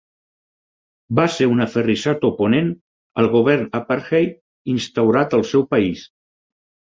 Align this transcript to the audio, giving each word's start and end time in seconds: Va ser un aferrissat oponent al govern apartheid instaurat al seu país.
Va 1.17 1.25
ser 1.33 1.47
un 1.51 1.59
aferrissat 1.65 2.25
oponent 2.29 2.71
al 3.25 3.29
govern 3.35 3.69
apartheid 3.81 4.33
instaurat 4.75 5.37
al 5.39 5.47
seu 5.53 5.69
país. 5.77 6.09